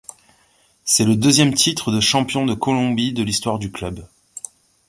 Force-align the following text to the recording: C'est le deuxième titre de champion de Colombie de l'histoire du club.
C'est 0.83 1.03
le 1.05 1.15
deuxième 1.15 1.53
titre 1.53 1.91
de 1.91 1.99
champion 2.01 2.43
de 2.47 2.55
Colombie 2.55 3.13
de 3.13 3.21
l'histoire 3.21 3.59
du 3.59 3.71
club. 3.71 4.03